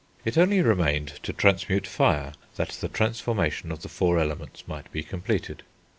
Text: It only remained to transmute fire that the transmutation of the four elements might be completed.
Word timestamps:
It 0.25 0.35
only 0.35 0.63
remained 0.63 1.17
to 1.21 1.31
transmute 1.31 1.85
fire 1.85 2.33
that 2.55 2.69
the 2.69 2.87
transmutation 2.87 3.71
of 3.71 3.83
the 3.83 3.87
four 3.87 4.17
elements 4.17 4.67
might 4.67 4.91
be 4.91 5.03
completed. 5.03 5.61